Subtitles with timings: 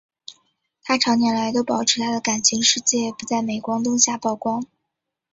[0.81, 4.65] 她长年来都保持她的感情世界不在镁光灯下曝光。